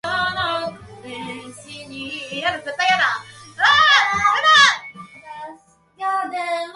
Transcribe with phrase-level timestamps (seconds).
[0.03, 0.17] 海賊
[1.03, 1.13] 王に
[6.07, 6.33] なる